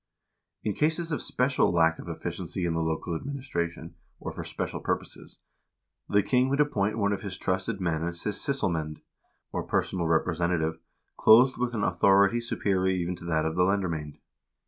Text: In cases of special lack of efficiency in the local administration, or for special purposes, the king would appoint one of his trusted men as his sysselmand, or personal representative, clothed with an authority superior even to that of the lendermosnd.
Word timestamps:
In 0.63 0.73
cases 0.73 1.11
of 1.11 1.21
special 1.21 1.71
lack 1.71 1.99
of 1.99 2.09
efficiency 2.09 2.65
in 2.65 2.73
the 2.73 2.81
local 2.81 3.13
administration, 3.15 3.93
or 4.19 4.31
for 4.31 4.43
special 4.43 4.79
purposes, 4.79 5.43
the 6.09 6.23
king 6.23 6.49
would 6.49 6.59
appoint 6.59 6.97
one 6.97 7.13
of 7.13 7.21
his 7.21 7.37
trusted 7.37 7.79
men 7.79 8.01
as 8.07 8.23
his 8.23 8.37
sysselmand, 8.37 9.01
or 9.51 9.61
personal 9.61 10.07
representative, 10.07 10.79
clothed 11.17 11.59
with 11.59 11.75
an 11.75 11.83
authority 11.83 12.41
superior 12.41 12.87
even 12.87 13.15
to 13.17 13.25
that 13.25 13.45
of 13.45 13.55
the 13.55 13.61
lendermosnd. 13.61 14.17